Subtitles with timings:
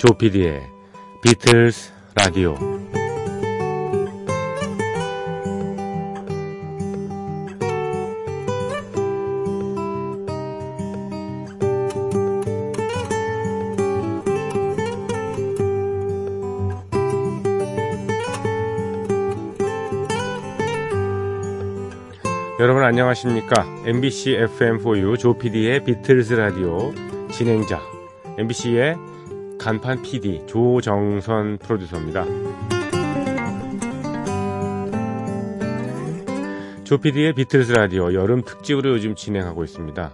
[0.00, 0.62] 조피디의
[1.22, 2.54] 비틀스 라디오.
[22.58, 23.66] 여러분 안녕하십니까?
[23.84, 26.94] MBC FM4U 조피디의 비틀스 라디오
[27.30, 27.78] 진행자
[28.38, 29.09] MBC의
[29.60, 32.24] 간판 PD 조정선 프로듀서입니다.
[36.84, 40.12] 조피디의 비틀스 라디오 여름 특집으로 요즘 진행하고 있습니다.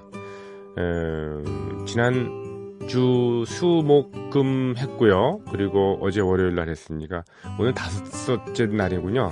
[0.78, 5.40] 에, 지난 주 수목금 했고요.
[5.52, 7.22] 그리고 어제 월요일 날 했으니까
[7.58, 9.30] 오늘 다섯째 날이군요.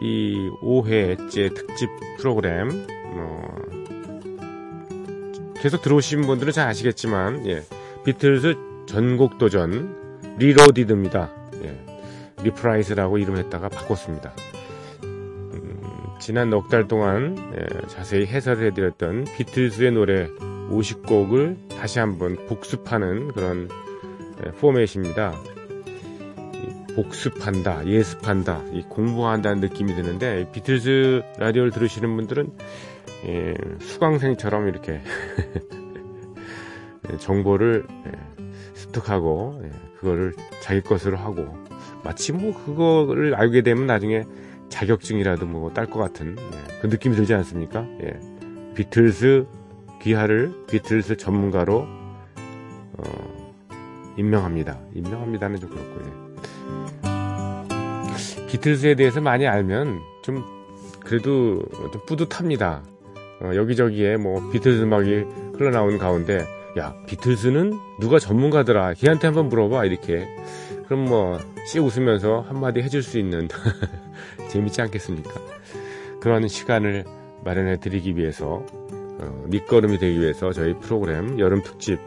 [0.00, 3.44] 이 5회째 특집 프로그램 어,
[5.56, 7.62] 계속 들어오신 분들은 잘 아시겠지만 예,
[8.04, 11.30] 비틀스 전곡 도전 reloaded입니다.
[11.62, 11.84] 예,
[12.42, 14.32] reprise라고 이름했다가 바꿨습니다.
[15.04, 15.80] 음,
[16.20, 20.28] 지난 넉 달 동안 예, 자세히 해설을 해드렸던 비틀즈의 노래
[20.70, 23.68] 50곡을 다시 한번 복습하는 그런
[24.44, 25.34] 예, 포맷입니다.
[26.94, 32.52] 복습한다, 예습한다, 공부한다는 느낌이 드는데 비틀즈 라디오를 들으시는 분들은
[33.26, 35.02] 예, 수강생처럼 이렇게 예,
[37.18, 38.12] 정보를 예,
[38.74, 41.46] 습득하고 예, 그거를 자기 것으로 하고
[42.02, 44.24] 마치 뭐 그거를 알게 되면 나중에
[44.68, 47.86] 자격증이라도 뭐 딸 것 같은 예, 그 느낌이 들지 않습니까?
[48.02, 48.18] 예.
[48.74, 49.46] 비틀스
[50.02, 51.86] 귀하를 비틀스 전문가로
[52.96, 53.54] 어,
[54.16, 54.78] 임명합니다.
[54.94, 56.24] 임명합니다는 좀 그렇고 예.
[58.48, 60.44] 비틀스에 대해서 많이 알면 좀
[61.00, 61.62] 그래도
[61.92, 62.82] 좀 뿌듯합니다.
[63.42, 65.24] 어, 여기저기에 뭐 비틀스 음악이
[65.56, 66.44] 흘러나오는 가운데
[66.78, 68.94] 야 비틀스는 누가 전문가더라.
[68.94, 70.26] 걔한테 한번 물어봐 이렇게.
[70.86, 73.48] 그럼 뭐씨 웃으면서 한마디 해줄 수 있는
[74.50, 75.30] 재밌지 않겠습니까?
[76.20, 77.04] 그런 시간을
[77.44, 81.98] 마련해 드리기 위해서 어, 밑거름이 되기 위해서 저희 프로그램 여름 특집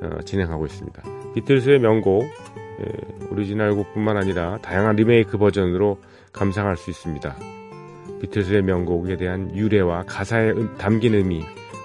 [0.00, 1.02] 어, 진행하고 있습니다.
[1.34, 5.98] 비틀스의 명곡 예, 오리지널 곡뿐만 아니라 다양한 리메이크 버전으로
[6.32, 7.36] 감상할 수 있습니다.
[8.20, 11.40] 비틀스의 명곡에 대한 유래와 가사에 담긴 의미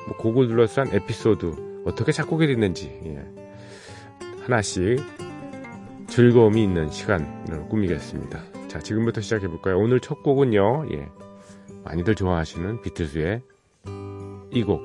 [0.08, 3.26] 뭐 곡을 둘러싼 에피소드 어떻게 작곡이 됐는지 예.
[4.44, 5.00] 하나씩
[6.08, 8.44] 즐거움이 있는 시간을 꾸미겠습니다.
[8.68, 9.80] 자, 지금부터 시작해 볼까요?
[9.80, 10.88] 오늘 첫 곡은요.
[10.92, 11.10] 예.
[11.84, 13.42] 많이들 좋아하시는 비틀스의
[14.52, 14.82] 이 곡,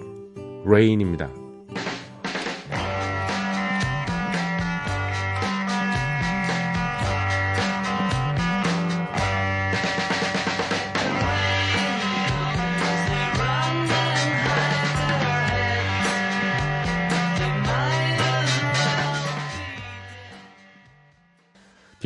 [0.67, 1.31] 레인입니다.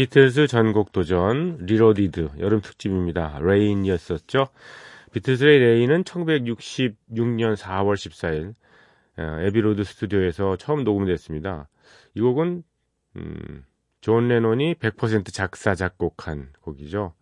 [0.03, 3.39] 비틀즈 전곡 도전 리로디드 여름 특집입니다.
[3.41, 4.49] 레인이었었죠.
[5.13, 8.55] 비틀즈의 Rain은 1966년 4월 14일
[9.47, 11.69] 애비로드 스튜디오에서 처음 녹음됐습니다.
[12.17, 12.65] 이 곡은
[13.15, 13.65] 음,
[14.01, 17.15] 존 레논이 100% 작사 작곡한 곡이죠.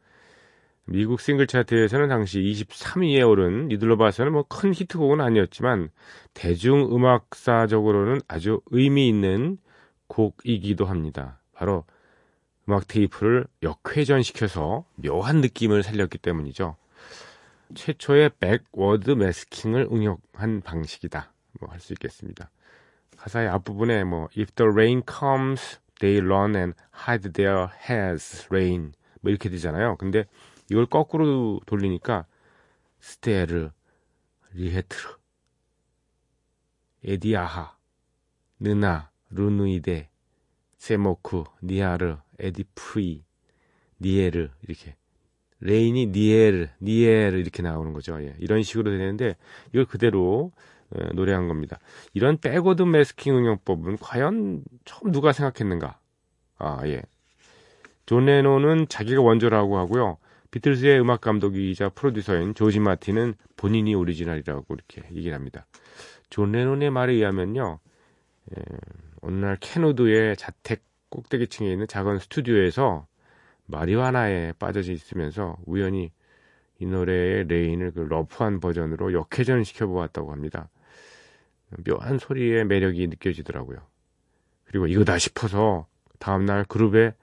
[0.86, 5.90] 미국 싱글 차트에서는 당시 23위에 오른 일들로 봐서는 뭐 큰 히트곡은 아니었지만
[6.32, 9.58] 대중음악사적으로는 아주 의미 있는
[10.06, 11.42] 곡이기도 합니다.
[11.52, 11.84] 바로
[12.70, 16.76] 음악 테이프를 역회전시켜서 묘한 느낌을 살렸기 때문이죠.
[17.74, 21.32] 최초의 backward masking을 응용한 방식이다.
[21.58, 22.48] 뭐 할 수 있겠습니다.
[23.16, 29.30] 가사의 앞부분에 뭐 If the rain comes, they run and hide their heads, rain 뭐
[29.30, 29.96] 이렇게 되잖아요.
[29.96, 30.26] 근데
[30.70, 32.24] 이걸 거꾸로 돌리니까
[33.00, 33.70] 스테르,
[34.52, 35.16] 리헤트르,
[37.02, 37.76] 에디아하,
[38.60, 40.08] 느나, 루누이데,
[40.78, 43.22] 세모쿠, 니아르, 에디프이,
[44.00, 44.96] 니에르 이렇게
[45.60, 48.20] Rain이 니에르, 니에르 이렇게 나오는 거죠.
[48.22, 49.36] 예, 이런 식으로 되는데
[49.70, 50.52] 이걸 그대로
[50.98, 51.78] 예, 노래한 겁니다.
[52.14, 55.98] 이런 backward masking 응용법은 과연 처음 누가 생각했는가?
[56.58, 57.02] 아 예.
[58.06, 60.18] 존 레논은 자기가 원조라고 하고요.
[60.50, 65.66] 비틀스의 음악 감독이자 프로듀서인 조지 마틴은 본인이 오리지널이라고 이렇게 얘기를 합니다.
[66.28, 67.78] 존 레논의 말에 의하면요.
[68.56, 68.62] 예,
[69.20, 73.06] 어느 날 켄우드의 자택 꼭대기층에 있는 작은 스튜디오에서
[73.66, 76.12] 마리화나에 빠져 있으면서 우연히
[76.78, 80.70] 이 노래의 Rain을 그 러프한 버전으로 역회전 시켜보았다고 합니다.
[81.84, 83.78] 묘한 소리의 매력이 느껴지더라고요.
[84.64, 85.86] 그리고 이거다 싶어서
[86.18, 87.14] 다음날 그룹의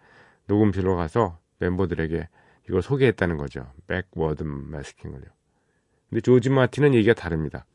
[0.45, 2.27] 녹음실로 가서 멤버들에게
[2.69, 3.71] 이걸 소개했다는 거죠.
[3.88, 5.25] backward masking을요.
[6.09, 7.65] 근데 조지 마틴은 얘기가 다릅니다.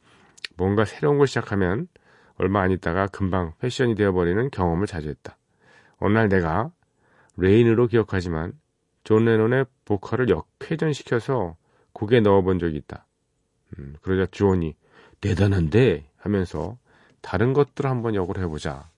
[0.57, 1.89] 뭔가 새로운 걸 시작하면
[2.37, 5.37] 얼마 안 있다가 금방 패션이 되어버리는 경험을 자주 했다.
[6.03, 6.73] 어느 날 내가
[7.37, 8.53] Rain으로 기억하지만
[9.05, 11.57] 존 레논의 보컬을 역회전시켜서
[11.93, 13.07] 곡에 넣어본 적이 있다.
[13.79, 14.75] 음, 그러자 존이
[15.21, 16.77] 대단한데 하면서
[17.21, 18.91] 다른 것들 한번 역을 해보자.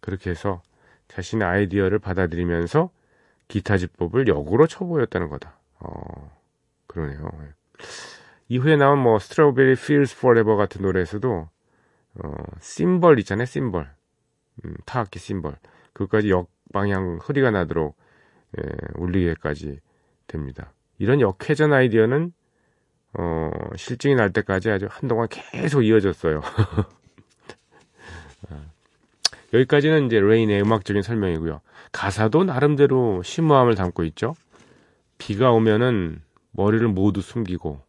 [0.00, 0.60] 그렇게 해서
[1.08, 2.90] 자신의 아이디어를 받아들이면서
[3.48, 5.58] 기타 지법을 역으로 쳐보였다는 거다.
[5.78, 6.38] 어,
[6.86, 7.30] 그러네요.
[8.48, 11.48] 이후에 나온 뭐 Strawberry Fields Forever 같은 노래에서도
[12.22, 13.90] 어, 심벌 있잖아요, 심벌.
[14.64, 15.56] 음, 타악기 심벌.
[15.92, 17.96] 그것까지 역방향 소리가 나도록
[18.58, 18.62] 예,
[18.96, 19.80] 울리게까지
[20.26, 20.72] 됩니다.
[20.98, 22.32] 이런 역회전 아이디어는
[23.14, 26.42] 어, 싫증이 날 때까지 아주 한동안 계속 이어졌어요.
[28.48, 28.64] 아,
[29.52, 31.60] 여기까지는 이제 Rain의 음악적인 설명이고요.
[31.92, 34.34] 가사도 나름대로 심오함을 담고 있죠.
[35.18, 36.22] 비가 오면은
[36.52, 37.82] 머리를 모두 숨기고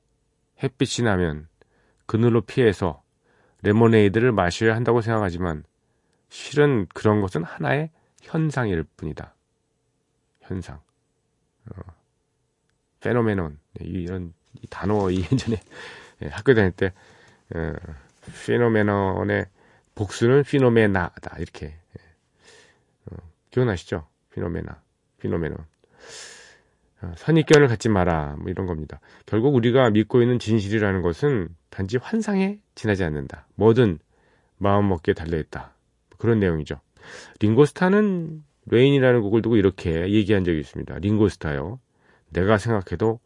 [0.63, 1.47] 햇빛이 나면
[2.05, 3.01] 그늘로 피해서
[3.63, 5.63] 레모네이드를 마셔야 한다고 생각하지만
[6.31, 7.91] 실은 그런 것은 하나의
[8.21, 9.35] 현상일 뿐이다.
[10.39, 10.79] 현상.
[11.69, 11.81] 어,
[13.01, 13.59] 페노메논.
[13.73, 15.57] 네, 이런 이 단어 이 예전에
[16.21, 16.93] 예, 학교 다닐 때
[17.53, 17.73] 어,
[18.45, 19.45] 피노메논의
[19.93, 22.01] 복수는 phenomena다 이렇게 예.
[23.11, 23.17] 어,
[23.49, 24.07] 기억나시죠?
[24.33, 24.81] phenomena,
[25.19, 25.57] phenomenon.
[27.01, 29.01] 어, 선입견을 갖지 마라 뭐 이런 겁니다.
[29.25, 33.47] 결국 우리가 믿고 있는 진실이라는 것은 단지 환상에 지나지 않는다.
[33.55, 33.99] 뭐든
[34.59, 35.73] 마음먹기에 달려있다.
[36.21, 36.79] 그런 내용이죠.
[37.39, 40.99] 링고스타는 Rain이라는 곡을 두고 이렇게 얘기한 적이 있습니다.
[40.99, 41.79] 링고스타요.
[42.29, 43.19] 내가 생각해도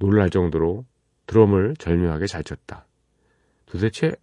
[0.00, 0.84] 놀랄 정도로
[1.26, 2.86] 드럼을 절묘하게 잘 쳤다.
[3.66, 4.16] 도대체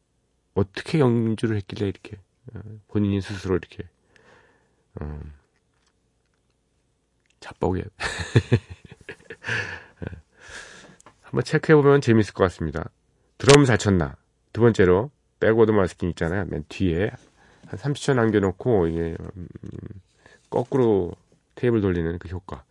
[0.55, 2.17] 어떻게 연주를 했길래 이렇게
[2.53, 2.59] 어,
[2.89, 3.87] 본인이 스스로 이렇게
[4.99, 5.31] 음,
[7.39, 7.81] 자뻑에
[11.21, 12.89] 한번 체크해보면 재밌을 것 같습니다.
[13.37, 14.17] 드럼 잘 쳤나?
[14.51, 16.43] 두 번째로 백워드 마스킹 있잖아요.
[16.49, 17.11] 맨 뒤에
[17.67, 19.47] 한 30초 남겨놓고 이게 음,
[20.49, 21.11] 거꾸로
[21.55, 22.63] 테이블 돌리는 그 효과.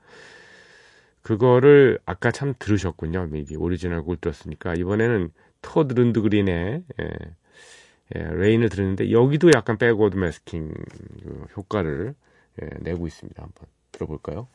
[1.22, 3.28] 그거를 아까 참 들으셨군요.
[3.34, 7.10] 이게 오리지널 곡을 들었으니까 이번에는 토드 룬드그렌의 예,
[8.14, 12.14] 예, Rain을 들었는데 여기도 약간 backward masking 그 효과를
[12.62, 13.42] 예, 내고 있습니다.
[13.42, 14.46] 한번 들어볼까요?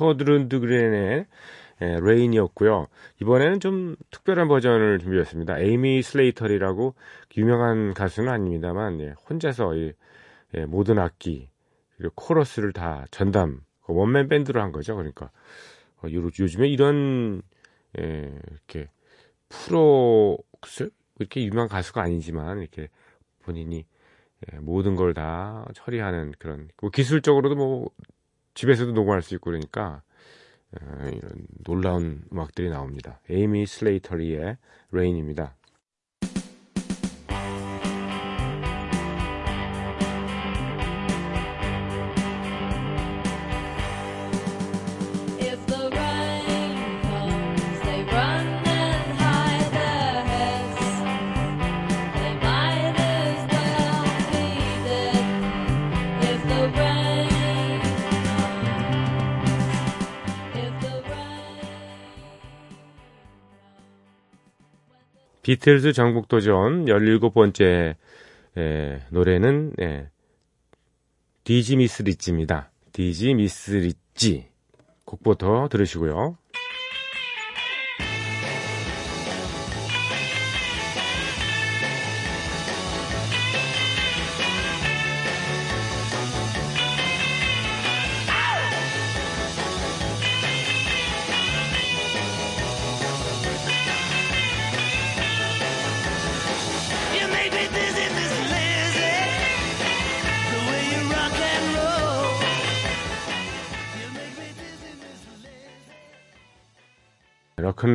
[0.00, 1.26] 토드 룬드그렌의
[1.82, 2.88] 예, Rain이었고요.
[3.22, 5.58] 이번에는 좀 특별한 버전을 준비했습니다.
[5.60, 6.94] 에이미 슬레이터리라고
[7.36, 9.92] 유명한 가수는 아닙니다만 예, 혼자서 이,
[10.56, 11.48] 예, 모든 악기
[11.96, 14.96] 그리고 코러스를 다 전담 그 원맨 밴드로 한 거죠.
[14.96, 15.30] 그러니까
[16.02, 17.42] 어, 요즘에 이런
[17.98, 18.88] 예, 이렇게
[19.48, 20.38] 프로
[21.18, 22.88] 이렇게 유명한 가수가 아니지만 이렇게
[23.42, 23.84] 본인이
[24.52, 27.90] 예, 모든 걸 다 처리하는 그런 뭐 기술적으로도 뭐
[28.60, 30.02] 집에서도 녹음할 수 있고 그러니까
[30.72, 33.18] 어, 이런 놀라운 음악들이 나옵니다.
[33.30, 34.58] 에이미 슬레이터리의
[34.92, 35.54] 레인입니다.
[65.50, 67.96] 비틀즈 전국도전 17번째
[68.56, 70.06] 에, 노래는 에,
[71.42, 72.70] 디지 미스 리찌입니다.
[72.92, 74.46] 디지 미스 리찌
[75.04, 76.38] 곡부터 들으시고요.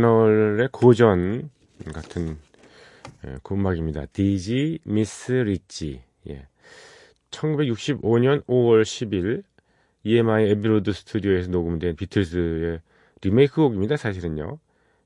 [0.01, 1.49] 로큰롤의 고전
[1.93, 2.37] 같은
[3.25, 4.05] 예, 그 음악입니다.
[4.07, 6.01] Dizzy Miss Lizzy.
[6.29, 6.47] 예.
[7.31, 9.43] 1965년 5월 10일
[10.03, 12.81] EMI 애비로드 스튜디오에서 녹음된 비틀즈의
[13.21, 13.97] 리메이크 곡입니다.
[13.97, 14.59] 사실은요.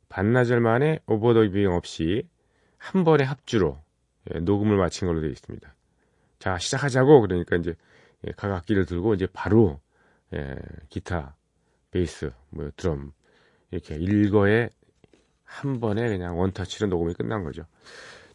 [0.09, 2.23] 반나절 만에 overdubbing 없이
[2.77, 3.79] 한 번의 합주로
[4.33, 5.75] 예, 녹음을 마친 걸로 되어 있습니다.
[6.39, 7.75] 자 시작하자고 그러니까 이제
[8.27, 9.79] 예, 각 악기를 들고 이제 바로
[10.33, 10.55] 예,
[10.89, 11.35] 기타,
[11.91, 13.11] 베이스, 뭐 드럼
[13.71, 14.69] 이렇게 일거에
[15.49, 17.63] 한 번에 그냥 원터치로 녹음이 끝난 거죠.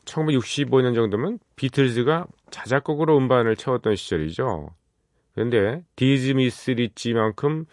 [0.05, 4.71] 1965년 정도면 비틀즈가 자작곡으로 음반을 채웠던 시절이죠.
[5.33, 7.67] 그런데 Dizzy Miss Lizzy만큼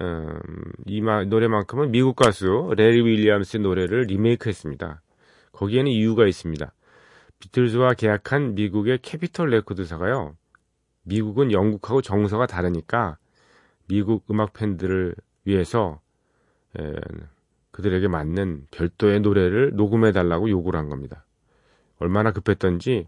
[0.00, 0.40] 음,
[0.86, 5.02] 이 노래만큼은 미국 가수 레리 윌리엄스의 노래를 리메이크했습니다.
[5.52, 6.72] 거기에는 이유가 있습니다.
[7.40, 10.34] 비틀즈와 계약한 미국의 캐피털 레코드사가요.
[11.02, 13.18] 미국은 영국하고 정서가 다르니까
[13.86, 15.14] 미국 음악 팬들을
[15.44, 16.00] 위해서
[16.78, 16.92] 에,
[17.78, 21.24] 그들에게 맞는 별도의 노래를 녹음해 달라고 요구를 한 겁니다.
[22.00, 23.06] 얼마나 급했던지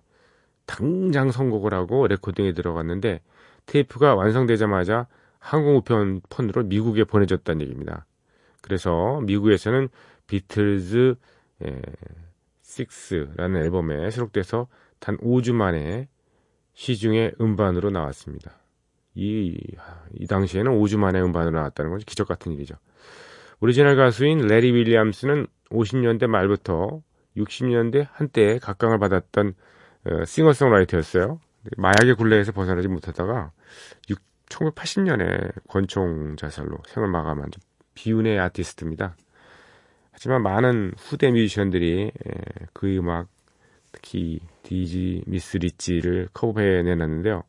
[0.65, 3.21] 당장 선곡을 하고 레코딩에 들어갔는데
[3.67, 5.09] 테이프가 완성되자마자
[5.41, 8.07] 항공 우편 폰으로 미국에 보내졌다는 얘기입니다.
[8.63, 9.89] 그래서 미국에서는
[10.29, 11.17] 비틀즈
[11.65, 11.83] 에,
[12.63, 14.69] 6라는 앨범에 수록돼서
[15.01, 16.07] 단 5주 만에
[16.75, 18.53] 시중에 음반으로 나왔습니다.
[19.17, 19.59] 이,
[20.15, 22.77] 이 당시에는 5주 만에 음반으로 나왔다는 건 기적 같은 일이죠.
[23.63, 27.03] 오리지널 가수인 레리 윌리엄스는 50년대 말부터
[27.37, 29.55] 60년대 한때 각광을 받았던
[30.07, 31.39] 어, 싱어송라이터였어요.
[31.77, 33.53] 마약의 굴레에서 벗어나지 못하다가
[34.09, 37.51] 6, 1980년에 권총 자살로 생을 마감한
[37.95, 39.15] 비운의 아티스트입니다.
[40.11, 42.13] 하지만 많은 후대 뮤지션들이
[42.73, 43.29] 그 음악
[43.93, 47.43] 특히 Dizzy Miss Lizzy를 커버해 내놨는데요.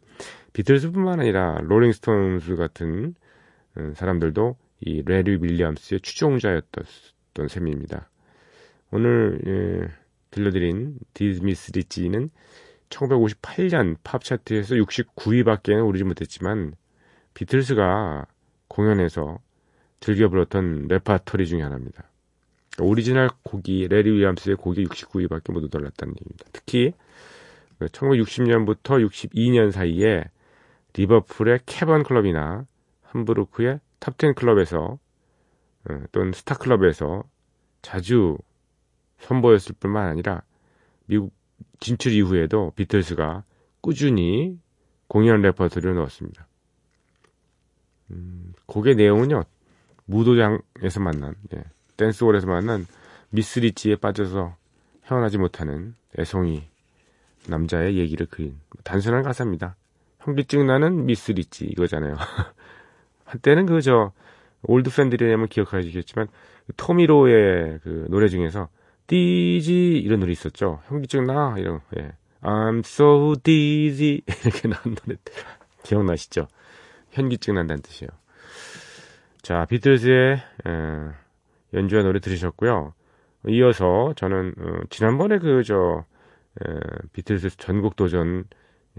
[0.51, 3.15] 비틀즈뿐만 아니라 롤링스톤스 같은
[3.77, 8.09] 음, 사람들도 이 레리 윌리엄스의 추종자였던 셈입니다.
[8.91, 9.88] 오늘 예,
[10.31, 12.29] 들려드린 Dizzy Miss Lizzy는
[12.89, 16.73] 1958년 팝 차트에서 69위밖에는 오르지 못했지만
[17.33, 18.25] 비틀스가
[18.67, 19.39] 공연에서
[20.00, 22.09] 즐겨 불렀던 레파토리 중의 하나입니다.
[22.79, 26.45] 오리지널 곡이 레리 윌리엄스의 곡이 69위밖에 못 올랐다는 얘기입니다.
[26.51, 26.93] 특히
[27.79, 30.25] 1960년부터 62년 사이에
[30.93, 32.65] 리버풀의 캐번 클럽이나
[33.03, 35.00] 함부르크의 탑10 클럽에서
[35.89, 37.24] 어, 또는 스타 클럽에서
[37.81, 38.38] 자주
[39.20, 40.43] 선보였을 뿐만 아니라
[41.05, 41.34] 미국
[41.79, 43.43] 진출 이후에도 비틀스가
[43.79, 44.60] 꾸준히
[45.08, 46.48] 공연 레퍼토리를 넣었습니다.
[48.12, 49.43] 음, 곡의 내용은요,
[50.05, 51.63] 무도장에서 만난, 예,
[51.98, 52.86] 댄스홀에서 만난
[53.29, 54.55] Miss Lizzy에 빠져서
[55.05, 56.63] 헤어나지 못하는 애송이
[57.48, 59.75] 남자의 얘기를 그린 단순한 가사입니다.
[60.20, 62.15] 현기증 나는 Miss Lizzy 이거잖아요.
[63.31, 64.11] 한때는 그 저
[64.63, 66.27] 올드 팬들이라면 기억하시겠지만
[66.77, 68.69] 토미 로의 그 노래 중에서
[69.08, 70.81] Dizzy 이런 노래 있었죠.
[70.88, 72.11] 현기증 나 이런 예.
[72.41, 75.17] I'm so dizzy 이렇게 나온 노래
[75.83, 76.47] 기억나시죠?
[77.11, 78.09] 현기증 난다는 뜻이에요.
[79.41, 80.39] 자 비틀즈의 에,
[81.73, 82.93] 연주한 노래 들으셨고요.
[83.47, 86.05] 이어서 저는 어, 지난번에 그저
[87.13, 88.43] 비틀즈 전국 도전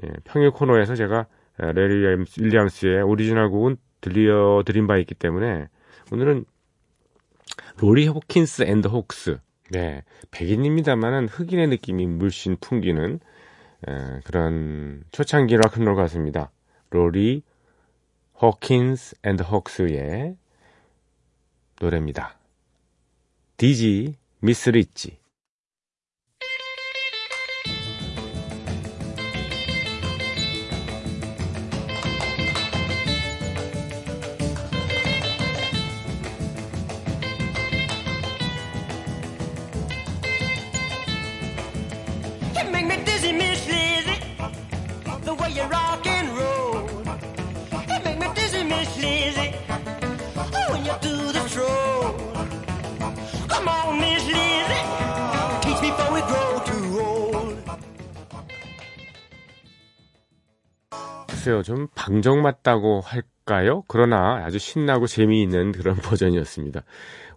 [0.02, 1.26] 예, 평일 코너에서 제가
[1.58, 5.68] 레리 윌리엄스의 오리지널 곡은 들려드린 바 있기 때문에
[6.12, 6.44] 오늘은
[7.78, 9.38] 로니 호킨스 앤드 호크스
[9.70, 13.20] 네 백인입니다만은 흑인의 느낌이 물씬 풍기는
[13.88, 16.50] 에, 그런 초창기 락큰롤 가수입니다.
[16.90, 17.42] 로니
[18.40, 20.36] 호킨스 앤드 호크스의
[21.80, 22.36] 노래입니다.
[23.56, 25.21] Dizzy Miss Lizzy
[61.42, 63.82] 글쎄요, 좀 방정 맞다고 할까요?
[63.88, 66.84] 그러나 아주 신나고 재미있는 그런 버전이었습니다.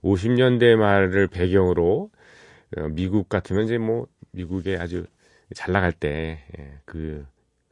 [0.04, 2.12] 50년대 말을 배경으로
[2.78, 5.08] 어, 미국 같으면 이제 뭐 미국에 아주
[5.56, 7.26] 잘 나갈 때그 예, 그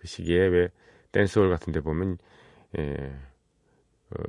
[0.06, 0.70] 시기에 왜
[1.12, 2.18] 댄스홀 같은 데 보면
[2.80, 3.14] 예,
[4.10, 4.24] 어,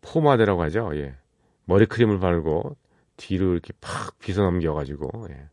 [0.00, 0.90] 포마드라고 하죠.
[0.96, 1.14] 예.
[1.66, 2.76] 머리 크림을 바르고
[3.16, 5.48] 뒤로 이렇게 팍 빗어 넘겨가지고 예.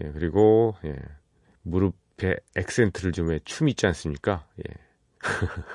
[0.00, 0.96] 예, 그리고 예,
[1.62, 4.46] 무릎 앞에 액센트를 좀 해 춤 있지 않습니까?
[4.60, 4.74] 예.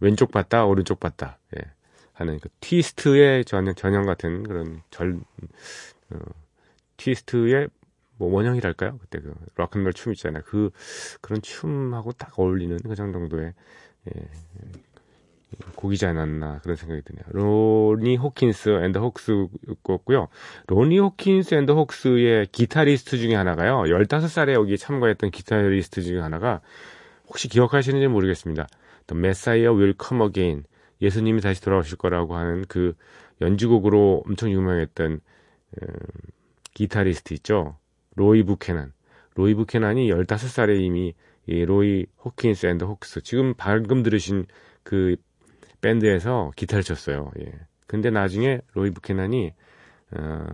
[0.00, 1.38] 왼쪽 봤다, 오른쪽 봤다.
[1.56, 1.70] 예.
[2.14, 5.20] 하는 그 트위스트의 전형, 전형 같은 그런 절,
[6.10, 6.18] 어,
[6.96, 7.68] 트위스트의
[8.16, 8.98] 뭐 원형이랄까요?
[8.98, 10.42] 그때 그 락앤롤 춤 있잖아요.
[10.46, 10.70] 그
[11.20, 13.52] 그런 춤하고 딱 어울리는 그 정도의
[14.08, 14.28] 예,
[15.76, 17.24] 곡이지 않았나 그런 생각이 드네요.
[17.30, 20.28] 로니 호킨스 앤드 호크스였고요.
[20.66, 23.82] 로니 호킨스 앤드 호크스의 기타리스트 중에 하나가요.
[23.82, 26.60] 15살에 여기 참가했던 기타리스트 중에 하나가
[27.28, 28.66] 혹시 기억하시는지 모르겠습니다.
[29.06, 30.64] The Messiah Will Come Again
[31.00, 32.94] 예수님이 다시 돌아오실 거라고 하는 그
[33.40, 35.20] 연주곡으로 엄청 유명했던
[35.82, 35.88] 음,
[36.74, 37.76] 기타리스트 있죠.
[38.16, 38.92] 로이 부케난.
[39.34, 41.14] 로이 부케난이 15살에 이미
[41.46, 44.46] 이 로니 호킨스 앤드 호크스 지금 방금 들으신
[44.82, 45.16] 그
[45.80, 47.30] 밴드에서 기타를 쳤어요.
[47.40, 47.52] 예.
[47.86, 49.52] 근데 나중에 로이 부케난이
[50.12, 50.46] 어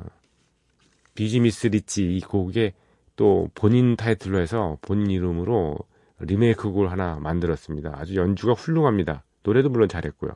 [1.15, 2.75] Dizzy Miss Lizzy 이 곡에
[3.17, 5.79] 또 본인 타이틀로 해서 본인 이름으로
[6.21, 7.95] 리메이크 곡을 하나 만들었습니다.
[7.97, 9.25] 아주 연주가 훌륭합니다.
[9.43, 10.33] 노래도 물론 잘했고요.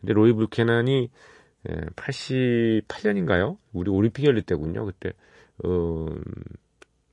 [0.00, 1.10] 근데 로이 부케난이
[1.96, 3.56] 88년인가요?
[3.72, 4.84] 우리 올림픽 열릴 때군요.
[4.84, 5.12] 그때
[5.64, 6.06] 어,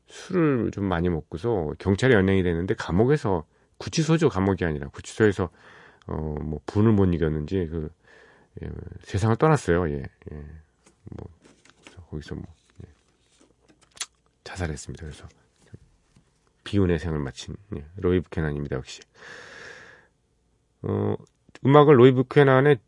[0.07, 3.45] 술을 좀 많이 먹고서 경찰에 연행이 됐는데 감옥에서
[3.77, 5.49] 구치소죠 감옥이 아니라 구치소에서
[6.11, 7.89] 어 뭐 분을 못 이겼는지 그
[8.61, 8.69] 예,
[9.03, 9.89] 세상을 떠났어요.
[9.89, 10.45] 예, 예.
[11.15, 11.29] 뭐
[12.09, 12.43] 거기서 뭐
[12.83, 12.89] 예.
[14.43, 15.05] 자살했습니다.
[15.05, 15.27] 그래서
[16.63, 18.75] 비운의 생을 마친 예, 로이 부케난입니다.
[18.75, 19.01] 역시
[20.83, 21.15] 어
[21.65, 22.79] 음악을 로이 부케난의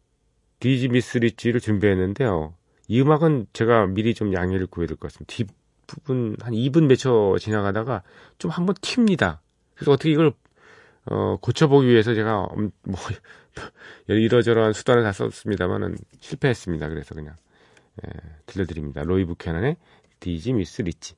[0.60, 2.54] 디지 미스 리치를 준비했는데요.
[2.88, 5.34] 이 음악은 제가 미리 좀 양해를 구해야 될 것 같습니다.
[5.34, 8.04] 뒷부분 한 2분 몇 초 지나가다가
[8.38, 9.40] 좀 한번 튑니다.
[9.76, 10.34] 그래서 어떻게 이걸
[11.06, 12.98] 어, 고쳐보기 위해서 제가 음, 뭐
[14.08, 16.90] 이러저러한 수단을 다 썼습니다만은 실패했습니다.
[16.90, 17.36] 그래서 그냥
[18.06, 18.10] 예,
[18.46, 19.04] 들려드립니다.
[19.04, 19.78] 로이 부캐넌의
[20.20, 21.16] 디지 미스 리치.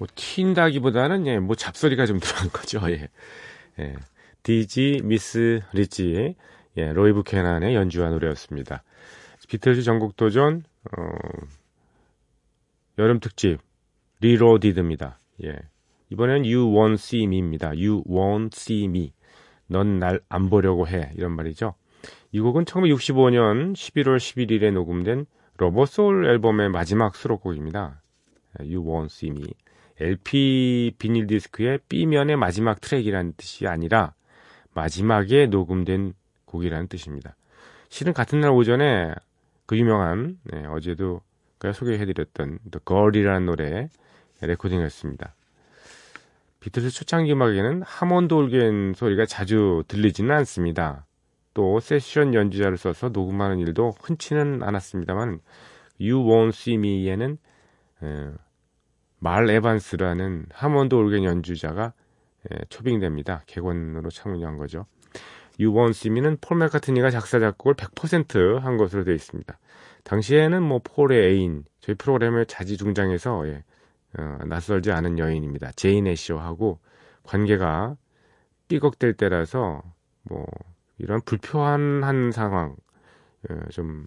[0.00, 2.80] 뭐 튄다기보다는 예, 뭐 잡소리가 좀 들어간 거죠.
[2.90, 3.10] 예.
[3.78, 3.94] 예.
[4.42, 6.34] Dizzy Miss Lizzy
[6.78, 8.82] 예, 로이 부케난의 연주한 노래였습니다.
[9.46, 10.64] 비틀즈 전국 도전
[10.96, 11.02] 어,
[12.98, 13.58] 여름 특집
[14.20, 15.20] Reloaded입니다.
[15.44, 15.58] 예.
[16.08, 17.68] 이번엔 You Won't See Me입니다.
[17.68, 19.12] You Won't See Me.
[19.66, 21.10] 넌 날 안 보려고 해.
[21.14, 21.74] 이런 말이죠.
[22.32, 25.26] 이 곡은 1965년 11월 11일에 녹음된
[25.58, 28.00] Rubber Soul 앨범의 마지막 수록곡입니다.
[28.60, 29.52] You Won't See Me.
[30.00, 34.14] LP 비닐 디스크의 B면의 마지막 트랙이라는 뜻이 아니라
[34.72, 36.14] 마지막에 녹음된
[36.46, 37.36] 곡이라는 뜻입니다.
[37.88, 39.12] 실은 같은 날 오전에
[39.66, 41.20] 그 유명한 네, 어제도
[41.60, 43.88] 소개해드렸던 The Girl이라는 노래
[44.40, 45.34] 레코딩을 했습니다.
[46.60, 51.06] 비틀스 초창기 음악에는 하몬드 올겐 소리가 자주 들리지는 않습니다.
[51.52, 55.40] 또 세션 연주자를 써서 녹음하는 일도 흔치는 않았습니다만
[56.00, 57.38] You Won't See Me에는
[59.20, 61.92] 말 에반스라는 하몬드 올겐 연주자가
[62.50, 63.42] 예, 초빙됩니다.
[63.46, 64.86] 객원으로 참여한 거죠.
[65.60, 69.58] You Won't See Me는 폴 맥카트니가 작사 작곡을 100%한 것으로 되어 있습니다.
[70.04, 73.62] 당시에는 뭐 폴의 애인 저희 프로그램에 자주 등장해서 예,
[74.18, 75.72] 어, 낯설지 않은 여인입니다.
[75.72, 76.78] 제인 애쉬하고
[77.22, 77.96] 관계가
[78.68, 79.82] 삐걱될 때라서
[80.22, 80.46] 뭐
[80.98, 82.74] 이런 불편한 상황
[83.50, 84.06] 어, 좀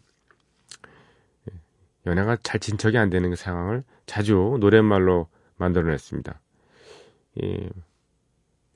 [2.05, 6.39] 연애가 잘 진척이 안 되는 그 상황을 자주 노랫말로 만들어냈습니다.
[7.43, 7.69] 예,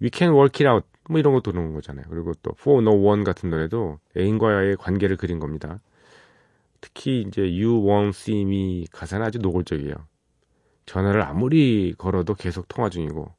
[0.02, 2.06] We Can Work It Out 뭐 이런 것도 그런 거잖아요.
[2.10, 5.80] 그리고 또 For No One 같은 노래도 애인과의 관계를 그린 겁니다.
[6.82, 9.96] 특히 이제 You Won't See Me 가사는 아주 노골적이에요.
[10.86, 13.34] 전화를 아무리 걸어도 계속 통화 중이고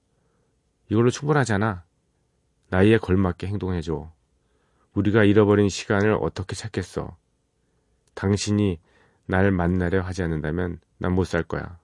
[0.90, 1.84] 이걸로 충분하잖아.
[2.70, 4.10] 나이에 걸맞게 행동해줘.
[4.94, 7.16] 우리가 잃어버린 시간을 어떻게 찾겠어?
[8.14, 8.80] 당신이
[9.28, 11.78] 날 만나려 하지 않는다면 난 못 살 거야.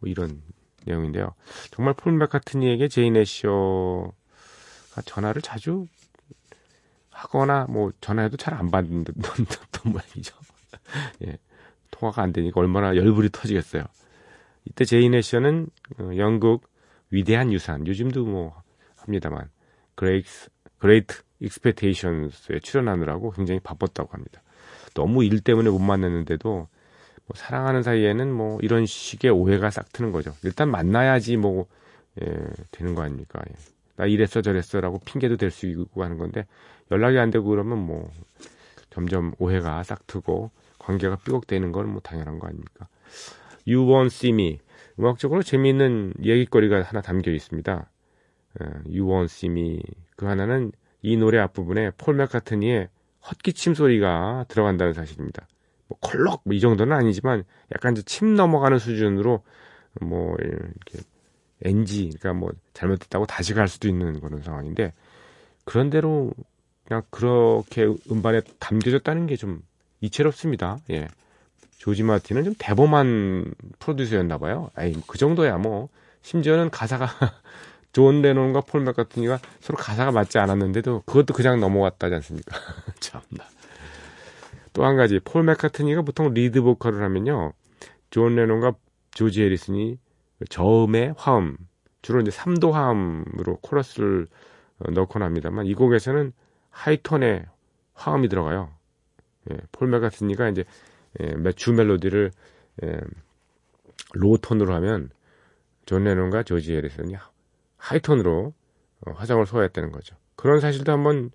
[0.00, 0.42] 뭐 이런
[0.84, 1.34] 내용인데요.
[1.70, 4.12] 정말 폴 맥카트니에게 제인 애셔가
[5.04, 5.86] 전화를 자주
[7.10, 9.14] 하거나 뭐 전화해도 잘 안 받는 던
[9.92, 10.34] 모양이죠.
[11.26, 11.38] 예.
[11.90, 13.84] 통화가 안 되니까 얼마나 열불이 터지겠어요.
[14.64, 16.68] 이때 제인 애셔는 어, 영국
[17.10, 18.62] 위대한 유산, 요즘도 뭐
[18.96, 19.50] 합니다만
[19.94, 24.42] 그레이스, Great Expectations에 출연하느라고 굉장히 바빴다고 합니다.
[24.94, 26.50] 너무 일 때문에 못 만났는데도
[27.26, 30.34] 뭐 사랑하는 사이에는 뭐 이런 식의 오해가 싹 트는 거죠.
[30.44, 31.66] 일단 만나야지 뭐
[32.22, 32.26] 예,
[32.70, 33.40] 되는 거 아닙니까?
[33.48, 33.54] 예.
[33.96, 36.46] 나 이랬어 저랬어라고 핑계도 댈 수 있고 하는 건데
[36.90, 38.10] 연락이 안 되고 그러면 뭐
[38.90, 42.88] 점점 오해가 싹 트고 관계가 삐걱대는 건 뭐 당연한 거 아닙니까?
[43.66, 44.58] You Won't See Me
[44.98, 47.90] 음악적으로 재미있는 얘기거리가 하나 담겨 있습니다.
[48.60, 49.80] 어, you Won't See Me
[50.16, 52.88] 그 하나는 이 노래 앞부분에 폴 맥카트니의
[53.30, 55.46] 헛기침 소리가 들어간다는 사실입니다.
[55.88, 59.42] 뭐 컬럭 뭐 이 정도는 아니지만 약간 침 넘어가는 수준으로
[60.00, 61.00] 뭐 이렇게
[61.64, 64.92] NG 그러니까 뭐 잘못됐다고 다시 갈 수도 있는 그런 상황인데
[65.64, 66.32] 그런대로
[66.86, 69.62] 그냥 그렇게 음반에 담겨졌다는 게 좀
[70.00, 70.78] 이채롭습니다.
[70.90, 71.06] 예.
[71.78, 74.70] 조지 마틴은 좀 대범한 프로듀서였나 봐요.
[74.78, 75.88] 에이, 그 정도야 뭐.
[76.22, 77.06] 심지어는 가사가
[77.92, 82.56] 존 레논과 폴 맥카트니가 서로 가사가 맞지 않았는데도 그것도 그냥 넘어갔다지 않습니까?
[83.00, 83.44] 참나.
[84.72, 87.52] 또 한 가지 폴 맥카트니가 보통 리드 보컬을 하면요.
[88.10, 88.74] 존 레논과
[89.10, 89.98] 조지 해리슨이
[90.48, 91.56] 저음의 화음
[92.00, 94.26] 주로 이제 3도 화음으로 코러스를
[94.80, 96.32] 어, 넣곤 합니다만 이 곡에서는
[96.70, 97.46] 하이톤의
[97.94, 98.70] 화음이 들어가요.
[99.50, 100.64] 예, 폴 맥카트니가 이제
[101.20, 102.30] 예, 주 멜로디를
[102.84, 103.00] 예,
[104.14, 105.10] low tone으로 하면
[105.84, 107.14] 존 레논과 조지 해리슨이
[107.82, 108.54] 하이톤으로
[109.06, 110.16] 어, 화음을 소화했다는 거죠.
[110.36, 111.30] 그런 사실도 한번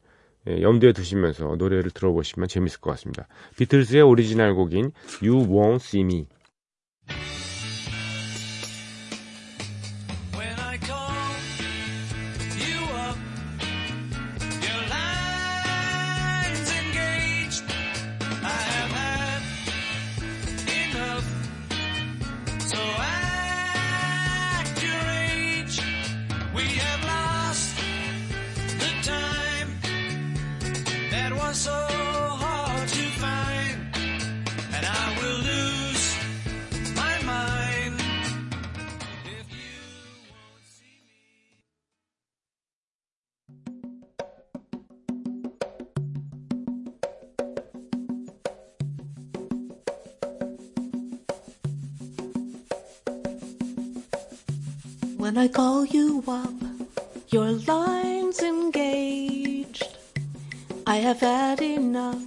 [0.48, 3.28] 예, 염두에 두시면서 노래를 들어보시면 재밌을 것 같습니다.
[3.58, 6.28] 비틀즈의 오리지널 곡인 You Won't See Me
[60.90, 62.26] I have had enough,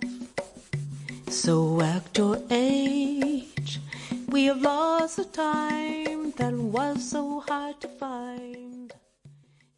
[1.30, 3.80] so act your age.
[4.28, 8.92] We have lost the time that was so hard to find.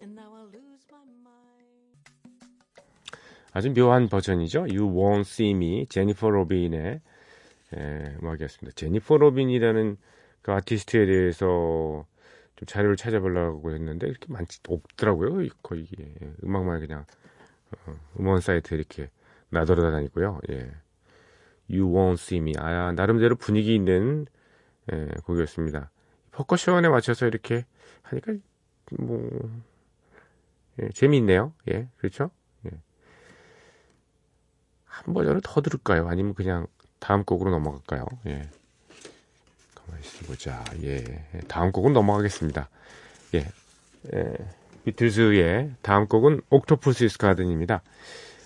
[0.00, 2.02] And now I lose my mind.
[3.52, 4.66] 아주 묘한 버전이죠.
[4.68, 7.00] You Won't See Me, 제니퍼 로빈의
[7.74, 8.74] 에, 음악이었습니다.
[8.74, 9.96] 제니퍼 로빈이라는
[10.42, 12.04] 그 아티스트에 대해서
[12.56, 15.48] 좀 자료를 찾아보려고 했는데 이렇게 많지 없더라고요.
[15.62, 17.04] 거의 예, 음악만 그냥 어,
[18.18, 19.10] 음원 사이트 이렇게
[19.50, 20.40] 나돌아 다니고요.
[20.50, 20.72] 예.
[21.70, 22.54] You Won't See Me.
[22.58, 24.26] 아, 나름대로 분위기 있는
[24.92, 25.90] 예, 곡이었습니다.
[26.32, 27.64] 퍼커션에 맞춰서 이렇게
[28.02, 28.34] 하니까
[28.98, 29.28] 뭐
[30.80, 31.52] 예, 재미있네요.
[31.70, 32.30] 예, 그렇죠?
[32.66, 32.70] 예.
[34.84, 36.08] 한 버전을 더 들을까요?
[36.08, 36.66] 아니면 그냥
[36.98, 38.06] 다음 곡으로 넘어갈까요?
[38.26, 38.48] 예.
[40.00, 40.64] 있어 보자.
[40.82, 41.24] 예.
[41.48, 42.68] 다음 곡은 넘어가겠습니다.
[43.34, 43.46] 예.
[44.14, 44.34] 예.
[44.84, 47.82] 비틀즈의 다음 곡은 옥토푸시스 가든입니다.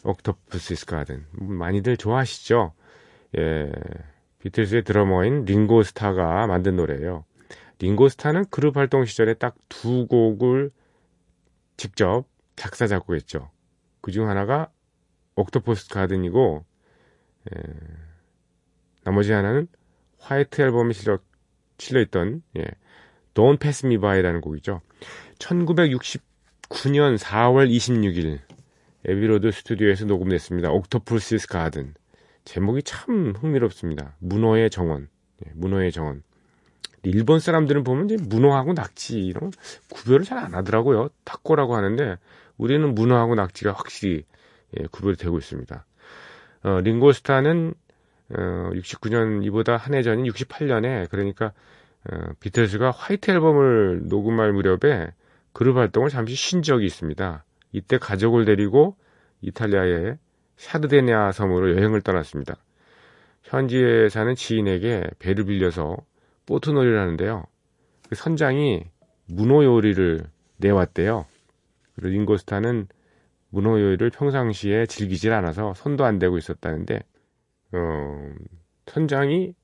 [0.04, 1.24] 옥토푸시스 가든.
[1.32, 2.72] 많이들 좋아하시죠?
[3.38, 3.72] 예.
[4.40, 7.24] 비틀즈의 드러머인 링고 스타가 만든 노래예요.
[7.78, 10.70] 링고 스타는 그룹 활동 시절에 딱 두 곡을
[11.76, 12.24] 직접
[12.56, 13.50] 작사 작곡했죠.
[14.00, 14.70] 그 중 하나가
[15.34, 16.64] 옥토퍼스 가든이고
[17.52, 17.62] 예,
[19.04, 19.68] 나머지 하나는
[20.18, 21.18] White Album에 실려,
[21.78, 22.64] 실려있던 예,
[23.34, 24.80] Don't Pass Me By라는 곡이죠.
[25.38, 28.38] 1969년 4월 26일
[29.04, 30.70] Abbey Road 스튜디오에서 녹음됐습니다.
[30.70, 31.94] Octopus's Garden
[32.44, 34.16] 제목이 참 흥미롭습니다.
[34.18, 35.08] 문어의 정원
[35.46, 36.22] 예, 문어의 정원
[37.02, 39.52] 일본 사람들은 보면 이제 문어하고 낙지 이런
[39.90, 41.08] 구별을 잘 안 하더라고요.
[41.24, 42.16] タコ라고 하는데
[42.56, 44.24] 우리는 문어하고 낙지가 확실히
[44.78, 45.84] 예, 구별이 되고 있습니다.
[46.64, 47.74] 어, 링고스타는
[48.30, 51.52] 어, 69년 이보다 한 해 전인 68년에 그러니까
[52.10, 55.12] 어, 비틀즈가 화이트 앨범을 녹음할 무렵에
[55.56, 57.42] 그룹 활동을 잠시 쉰 적이 있습니다.
[57.72, 58.94] 이때 가족을 데리고
[59.40, 60.18] 이탈리아의
[60.58, 62.56] 샤르데냐 섬으로 여행을 떠났습니다.
[63.42, 65.96] 현지에 사는 지인에게 배를 빌려서
[66.44, 67.44] 보트놀이를 하는데요.
[68.06, 68.84] 그 선장이
[69.28, 70.24] 문어 요리를
[70.58, 71.24] 내왔대요.
[71.94, 72.88] 그리고 링고스타는
[73.48, 77.00] 문어 요리를 평상시에 즐기질 않아서 손도 안 대고 있었다는데
[77.72, 78.34] 어,
[78.88, 79.54] 선장이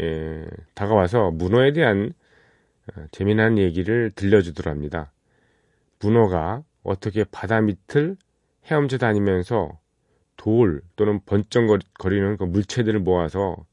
[0.00, 2.17] 예, 다가와서 문어에 대한 어,
[3.10, 5.12] 재미난 얘기를 들려주더랍니다.
[6.00, 8.16] 문어가 어떻게 바다 밑을
[8.66, 9.78] 헤엄쳐 다니면서
[10.36, 13.66] 돌 또는 번쩍거리는 그 물체들을 모아서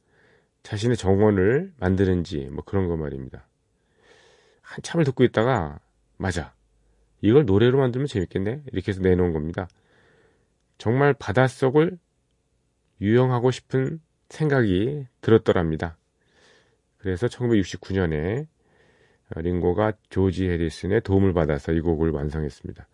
[0.64, 3.48] 자신의 정원을 만드는지 뭐 그런 거 말입니다.
[4.62, 5.80] 한참을 듣고 있다가
[6.18, 6.54] 맞아
[7.22, 9.68] 이걸 노래로 만들면 재밌겠네 이렇게 해서 내놓은 겁니다.
[10.78, 11.98] 정말 바닷속을
[13.02, 15.98] 유영하고 싶은 생각이 들었더랍니다.
[16.98, 18.48] 그래서 1969년에
[19.36, 22.88] 링고가 조지 해리슨의 도움을 받아서 이 곡을 완성했습니다.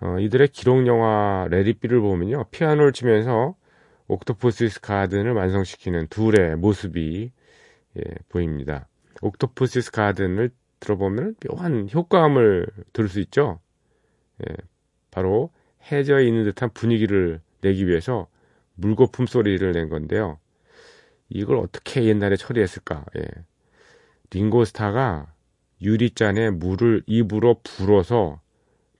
[0.00, 2.46] 어, 이들의 기록 영화 Let It Be를 보면요.
[2.50, 3.54] 피아노를 치면서
[4.08, 7.30] Octopus's Garden을 완성시키는 둘의 모습이
[7.98, 8.88] 예, 보입니다.
[9.20, 10.50] 옥토퍼스 가든을
[10.80, 13.60] 들어보면 묘한 효과음을 들을 수 있죠.
[14.42, 14.54] 예,
[15.10, 15.50] 바로
[15.90, 18.26] 해져 있는 듯한 분위기를 내기 위해서
[18.74, 20.38] 물거품 소리를 낸 건데요.
[21.28, 23.04] 이걸 어떻게 옛날에 처리했을까?
[23.16, 23.22] 예.
[24.32, 25.32] 링고스타가
[25.80, 28.40] 유리잔에 물을 입으로 불어서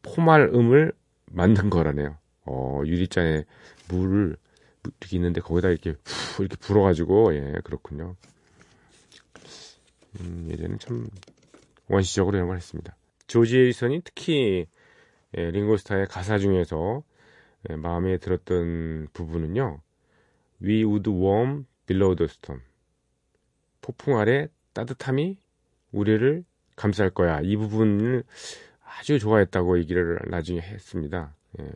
[0.03, 0.93] 포말음을
[1.27, 2.17] 만든 거라네요.
[2.45, 3.45] 어, 유리잔에
[3.89, 4.37] 물을
[4.85, 8.17] 이렇게 있는데 거기다 이렇게 후 이렇게 불어가지고 예 그렇군요.
[10.21, 11.09] 음, 예전엔 참
[11.89, 12.97] 원시적으로 이런 걸 했습니다.
[13.27, 14.67] 조지 에리선이 특히
[15.37, 17.03] 예, 링고스타의 가사 중에서
[17.71, 19.81] 예, 마음에 들었던 부분은요.
[20.63, 22.63] We would warm below the storm.
[23.81, 25.39] 폭풍 아래 따뜻함이
[25.93, 26.45] 우리를
[26.77, 27.41] 감쌀 거야.
[27.43, 28.25] 이 부분을
[28.85, 31.35] 아주 좋아했다고 얘기를 나중에 했습니다.
[31.61, 31.71] 예.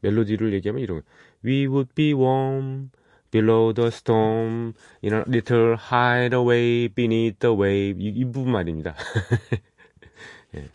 [0.00, 1.02] 멜로디를 얘기하면 이런
[1.44, 2.90] We would be warm
[3.30, 8.94] below the storm in a little hideaway beneath the wave 이, 이 부분 말입니다.
[10.54, 10.68] 예.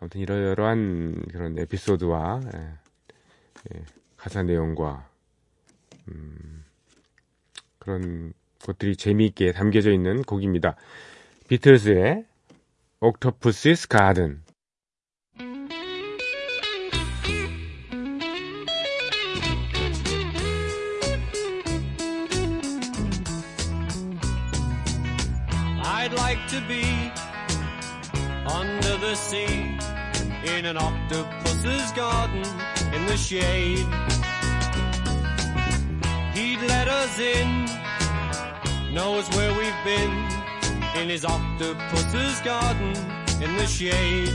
[0.00, 2.74] 아무튼 이러이러한 그런 에피소드와 예.
[3.74, 3.84] 예.
[4.16, 5.08] 가사 내용과
[6.08, 6.64] 음,
[7.78, 10.76] 그런 것들이 재미있게 담겨져 있는 곡입니다.
[11.50, 12.24] an
[13.00, 14.44] octopus's garden
[38.94, 40.12] knows where we've been
[41.02, 42.94] in his octopus's garden
[43.42, 44.30] in the shade.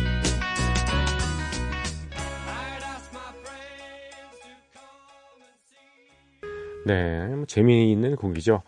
[6.85, 8.63] 네, 뭐 재미있는 곡이죠.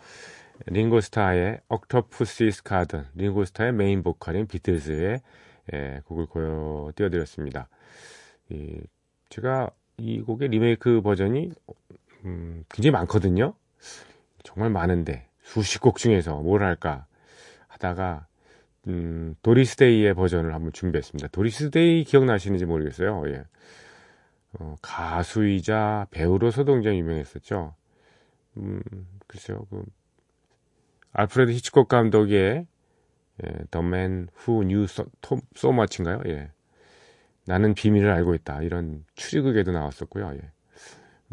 [0.66, 5.20] 링고스타의 Octopus's Garden, 링고스타의 메인 보컬인 비틀즈의
[5.74, 7.68] 예, 곡을 고여 띄워드렸습니다.
[8.48, 8.80] 이,
[9.28, 11.50] 제가 이 곡의 리메이크 버전이
[12.24, 13.54] 음, 굉장히 많거든요.
[14.42, 17.06] 정말 많은데 수십 곡 중에서 뭘 할까
[17.68, 18.26] 하다가
[18.88, 21.28] 음, 도리스데이의 버전을 한번 준비했습니다.
[21.28, 23.22] 도리스데이 기억나시는지 모르겠어요.
[23.28, 23.44] 예.
[24.58, 27.74] 어, 가수이자 배우로서도 굉장히 유명했었죠.
[28.56, 28.82] 음,
[29.26, 29.84] 글쎄요, 그
[31.12, 32.66] 알프레드 히치콕 감독의
[33.44, 35.06] 예, The Man Who Knew So,
[35.54, 36.22] so Much인가요?
[36.26, 36.50] 예.
[37.44, 38.62] 나는 비밀을 알고 있다.
[38.62, 40.32] 이런 추리극에도 나왔었고요.
[40.34, 40.50] 예.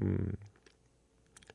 [0.02, 0.34] 음,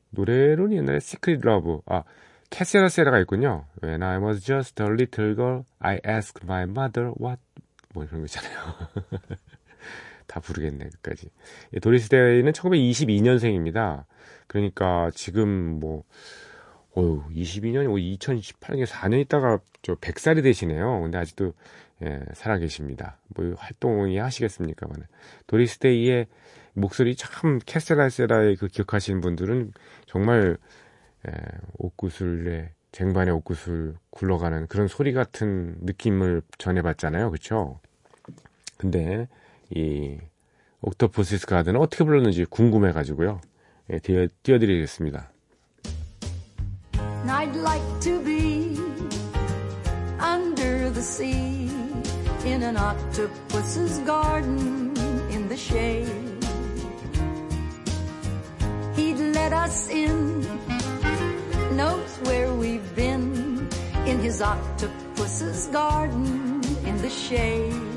[0.09, 2.03] 노래로는 옛날에 Secret Love, 아,
[2.49, 3.65] 캐세라 세라가 있군요.
[3.83, 7.41] When I was just a little girl, I asked my mother what,
[7.93, 8.75] 뭐 이런 거 있잖아요.
[10.27, 11.29] 다 부르겠네, 끝까지.
[11.73, 14.05] 예, 도리스 데이는 1922년생입니다.
[14.47, 16.03] 그러니까 지금 뭐,
[16.97, 21.01] 어유 22년이 뭐 2018년 4년 있다가 저 100살이 되시네요.
[21.01, 21.53] 근데 아직도
[22.03, 23.17] 예, 살아 계십니다.
[23.35, 25.07] 뭐 활동이 하시겠습니까만.
[25.47, 26.27] 도리스 데이의
[26.73, 29.71] 목소리 참 캐스라세라의 그 기억하시는 분들은
[30.05, 30.57] 정말
[31.27, 31.31] 예,
[31.77, 37.31] 옥구슬의 쟁반의 옥구슬 굴러가는 그런 소리 같은 느낌을 전해봤잖아요.
[37.31, 37.79] 그쵸?
[38.77, 39.27] 근데
[39.69, 40.17] 이
[40.81, 43.41] 옥토포시스 가든은 어떻게 불렀는지 궁금해가지고요.
[43.91, 45.31] 예, 띄워, 띄워드리겠습니다.
[47.27, 48.77] I'd like to be
[50.19, 51.69] under the sea
[52.45, 54.93] in an octopus's garden
[55.29, 56.07] in the shade.
[58.95, 60.43] He'd let us in,
[61.75, 63.67] knows where we've been
[64.05, 67.94] in his octopus's garden in the shade.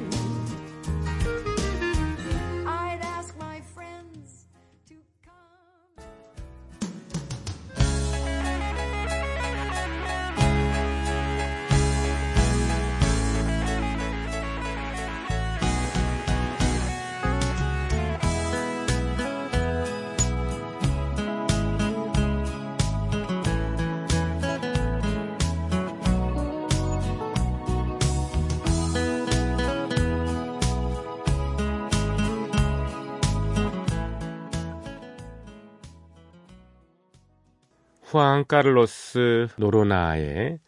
[38.19, 40.59] 후앙 카를로스 노로나의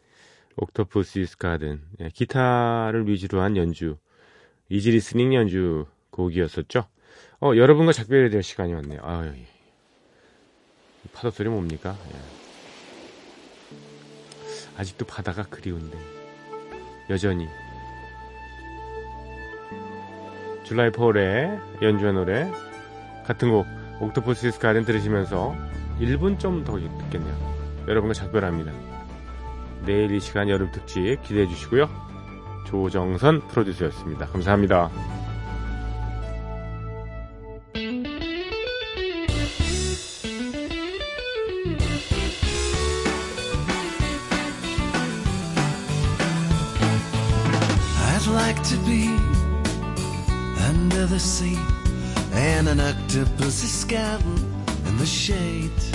[0.57, 3.97] Octopus's Garden 예, 기타를 위주로 한 연주
[4.69, 6.87] easy listening 연주 곡이었었죠.
[7.41, 9.01] 어 여러분과 작별해야 될 시간이 왔네요.
[9.03, 9.33] 아유
[11.13, 11.97] 파도 소리 뭡니까?
[12.13, 12.17] 예.
[14.77, 15.99] 아직도 바다가 그리운데
[17.11, 17.49] 여전히
[20.63, 22.49] 줄라이 폴의 연주한 노래
[23.27, 23.67] 같은 곡
[24.01, 27.37] 옥토푸시스 가든 들으시면서 1분 좀 더 있겠네요.
[27.87, 28.73] 여러분과 작별합니다.
[29.85, 31.89] 내일 이 시간 여름 특집 기대해 주시고요.
[32.67, 34.27] 조정선 프로듀서였습니다.
[34.27, 34.91] 감사합니다.
[53.11, 54.39] octopus is scouting
[54.87, 55.89] in the shade.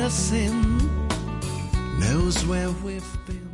[0.00, 0.78] medicine
[1.98, 3.49] knows where we've been.